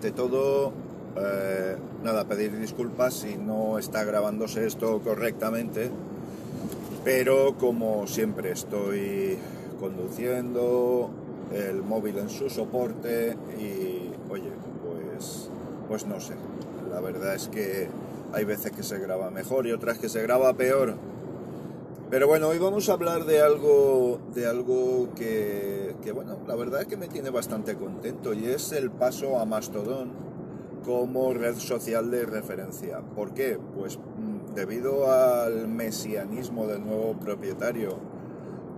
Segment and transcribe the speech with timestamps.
[0.00, 0.72] ante todo,
[1.18, 5.90] eh, nada, pedir disculpas si no está grabándose esto correctamente,
[7.04, 9.36] pero como siempre estoy
[9.78, 11.10] conduciendo,
[11.52, 14.50] el móvil en su soporte y, oye,
[14.82, 15.50] pues,
[15.86, 16.32] pues no sé,
[16.90, 17.88] la verdad es que
[18.32, 20.94] hay veces que se graba mejor y otras que se graba peor.
[22.10, 26.80] Pero bueno, hoy vamos a hablar de algo, de algo que, que, bueno, la verdad
[26.80, 30.10] es que me tiene bastante contento y es el paso a Mastodon
[30.84, 32.98] como red social de referencia.
[33.14, 33.60] ¿Por qué?
[33.76, 38.00] Pues mm, debido al mesianismo del nuevo propietario,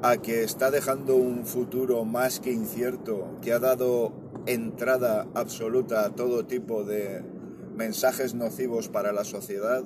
[0.02, 4.12] a que está dejando un futuro más que incierto, que ha dado
[4.44, 7.24] entrada absoluta a todo tipo de
[7.74, 9.84] mensajes nocivos para la sociedad,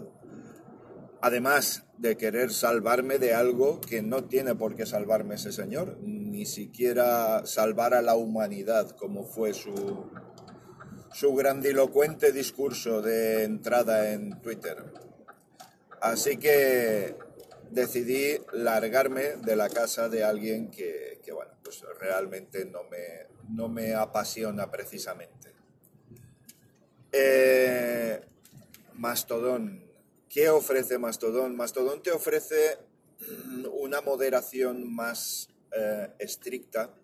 [1.20, 6.46] además de querer salvarme de algo que no tiene por qué salvarme ese señor, ni
[6.46, 10.10] siquiera salvar a la humanidad, como fue su,
[11.12, 14.84] su grandilocuente discurso de entrada en Twitter.
[16.00, 17.16] Así que
[17.70, 23.94] decidí largarme de la casa de alguien que, bueno, pues realmente no me, no me
[23.94, 25.52] apasiona precisamente.
[27.12, 28.20] Eh,
[28.94, 29.85] Mastodon.
[30.36, 31.56] ¿Qué ofrece Mastodon?
[31.56, 32.76] Mastodon te ofrece
[33.72, 36.94] una moderación más eh, estricta,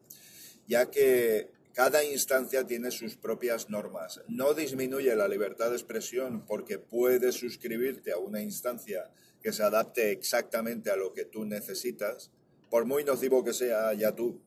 [0.69, 4.21] ya que cada instancia tiene sus propias normas.
[4.29, 9.11] No disminuye la libertad de expresión porque puedes suscribirte a una instancia
[9.43, 12.31] que se adapte exactamente a lo que tú necesitas,
[12.69, 14.43] por muy nocivo que sea ya tú,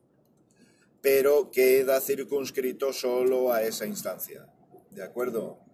[1.01, 4.45] pero queda circunscrito solo a esa instancia.
[4.91, 5.64] ¿De acuerdo?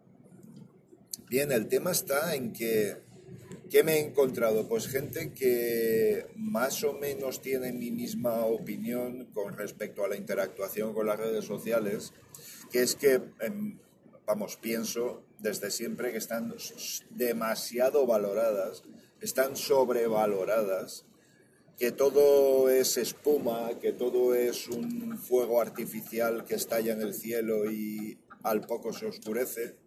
[1.31, 2.97] Bien, el tema está en que,
[3.69, 4.67] ¿qué me he encontrado?
[4.67, 10.93] Pues gente que más o menos tiene mi misma opinión con respecto a la interactuación
[10.93, 12.11] con las redes sociales,
[12.69, 13.79] que es que, em,
[14.25, 16.53] vamos, pienso desde siempre que están
[17.11, 18.83] demasiado valoradas,
[19.21, 21.05] están sobrevaloradas,
[21.77, 27.71] que todo es espuma, que todo es un fuego artificial que estalla en el cielo
[27.71, 29.77] y al poco se oscurece.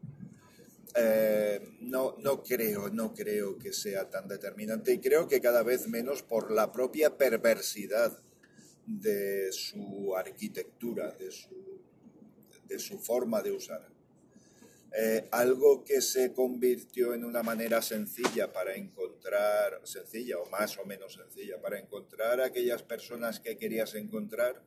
[0.97, 5.89] Eh, no, no creo, no creo que sea tan determinante y creo que cada vez
[5.89, 8.17] menos por la propia perversidad
[8.87, 11.81] de su arquitectura, de su,
[12.69, 13.89] de su forma de usar.
[14.97, 20.85] Eh, algo que se convirtió en una manera sencilla para encontrar, sencilla o más o
[20.85, 24.63] menos sencilla, para encontrar aquellas personas que querías encontrar,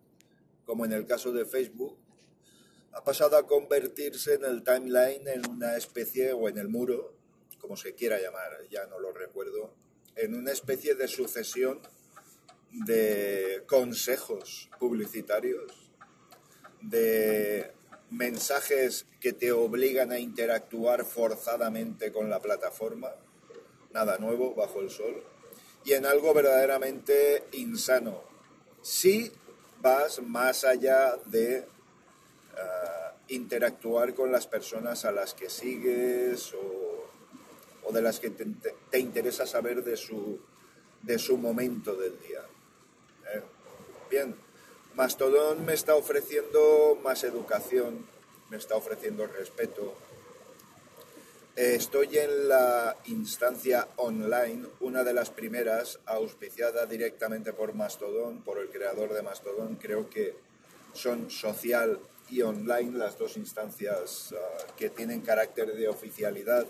[0.66, 1.98] como en el caso de Facebook,
[2.94, 7.14] ha pasado a convertirse en el timeline en una especie, o en el muro,
[7.60, 9.74] como se quiera llamar, ya no lo recuerdo,
[10.16, 11.80] en una especie de sucesión
[12.72, 15.92] de consejos publicitarios,
[16.82, 17.72] de
[18.10, 23.14] mensajes que te obligan a interactuar forzadamente con la plataforma,
[23.92, 25.24] nada nuevo bajo el sol,
[25.84, 28.24] y en algo verdaderamente insano.
[28.82, 29.32] Si
[29.80, 31.66] vas más allá de
[33.30, 39.84] interactuar con las personas a las que sigues o, de las que te, interesa saber
[39.84, 40.40] de su,
[41.02, 42.42] de su momento del día.
[43.34, 43.42] ¿eh?
[44.10, 44.36] Bien,
[44.96, 48.06] Mastodon me está ofreciendo más educación,
[48.50, 49.96] me está ofreciendo respeto.
[51.56, 58.70] Estoy en la instancia online, una de las primeras, auspiciada directamente por Mastodon, por el
[58.70, 59.76] creador de Mastodon.
[59.78, 60.36] Creo que
[60.94, 66.66] son social y online, las dos instancias ah, que tienen carácter de oficialidad.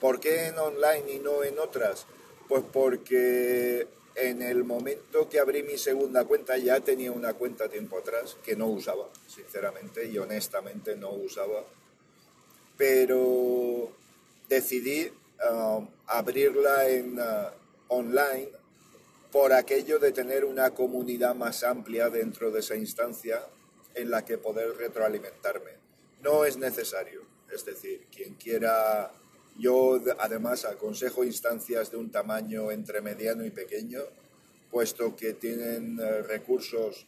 [0.00, 2.06] ¿Por qué en online y no en otras?
[2.48, 7.98] Pues porque en el momento que abrí mi segunda cuenta ya tenía una cuenta tiempo
[7.98, 11.64] atrás que no usaba, sinceramente y honestamente no usaba.
[12.76, 13.90] Pero
[14.48, 15.10] decidí
[15.40, 17.52] ah, abrirla en ah,
[17.88, 18.48] online
[19.30, 23.42] por aquello de tener una comunidad más amplia dentro de esa instancia
[23.98, 25.72] en la que poder retroalimentarme.
[26.22, 27.22] No es necesario,
[27.52, 29.12] es decir, quien quiera,
[29.58, 34.00] yo además aconsejo instancias de un tamaño entre mediano y pequeño,
[34.70, 37.06] puesto que tienen eh, recursos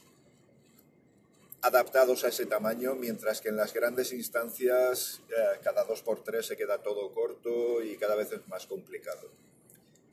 [1.63, 6.47] adaptados a ese tamaño, mientras que en las grandes instancias eh, cada dos por tres
[6.47, 9.29] se queda todo corto y cada vez es más complicado.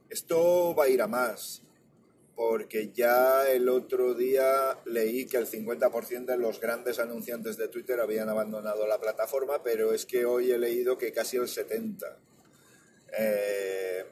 [0.09, 1.61] Esto va a ir a más
[2.37, 7.99] porque ya el otro día leí que el 50% de los grandes anunciantes de Twitter
[7.99, 12.15] habían abandonado la plataforma, pero es que hoy he leído que casi el 70%.
[13.17, 14.05] Eh,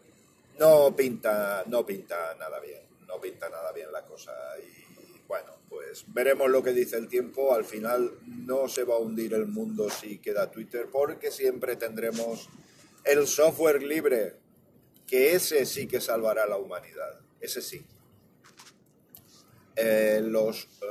[0.58, 4.34] no pinta, no pinta nada bien, no pinta nada bien la cosa.
[4.58, 7.54] Y Bueno, pues veremos lo que dice el tiempo.
[7.54, 12.50] Al final no se va a hundir el mundo si queda Twitter, porque siempre tendremos
[13.04, 14.34] el software libre,
[15.06, 17.20] que ese sí que salvará a la humanidad.
[17.40, 17.86] Ese sí.
[19.76, 20.86] Eh, los eh,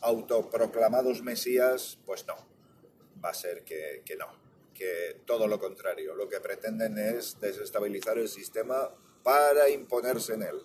[0.00, 2.36] autoproclamados mesías, pues no.
[3.22, 4.26] Va a ser que, que no.
[4.74, 6.14] Que todo lo contrario.
[6.14, 8.90] Lo que pretenden es desestabilizar el sistema
[9.22, 10.62] para imponerse en él.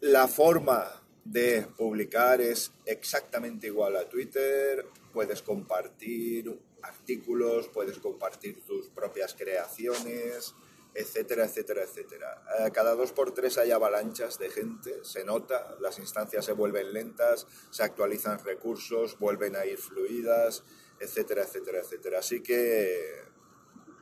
[0.00, 4.84] La forma de publicar es exactamente igual a Twitter.
[5.12, 10.54] Puedes compartir artículos, puedes compartir tus propias creaciones,
[10.94, 12.42] etcétera, etcétera, etcétera.
[12.58, 16.92] Eh, cada dos por tres hay avalanchas de gente, se nota, las instancias se vuelven
[16.92, 20.62] lentas, se actualizan recursos, vuelven a ir fluidas,
[21.00, 22.18] etcétera, etcétera, etcétera.
[22.20, 23.24] Así que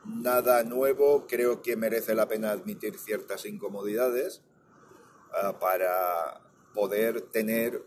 [0.05, 4.41] nada nuevo, creo que merece la pena admitir ciertas incomodidades
[5.33, 6.41] eh, para
[6.73, 7.83] poder tener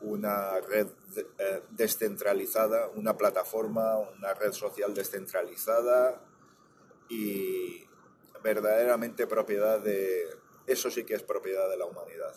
[0.00, 0.86] una red
[1.16, 6.22] eh, descentralizada, una plataforma, una red social descentralizada
[7.08, 7.87] y
[8.48, 10.26] verdaderamente propiedad de...
[10.66, 12.34] Eso sí que es propiedad de la humanidad.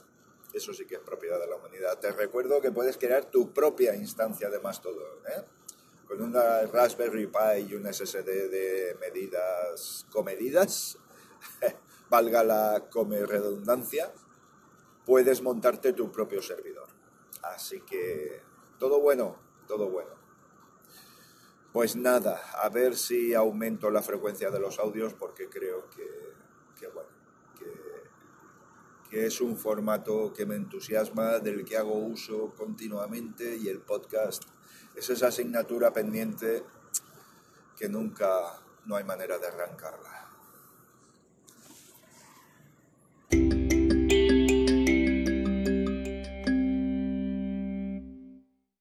[0.54, 1.98] Eso sí que es propiedad de la humanidad.
[2.00, 5.20] Te recuerdo que puedes crear tu propia instancia de Mastodon.
[5.28, 5.44] ¿eh?
[6.06, 10.98] Con una Raspberry Pi y un SSD de medidas comedidas,
[12.10, 12.90] valga la
[13.28, 14.12] redundancia,
[15.06, 16.90] puedes montarte tu propio servidor.
[17.44, 18.42] Así que
[18.78, 19.38] todo bueno,
[19.68, 20.21] todo bueno.
[21.74, 27.10] Pues nada, a ver si aumento la frecuencia de los audios porque creo que, bueno,
[29.10, 34.44] que, es un formato que me entusiasma, del que hago uso continuamente y el podcast
[34.96, 36.64] es esa asignatura pendiente
[37.78, 40.21] que nunca no hay manera de arrancarla.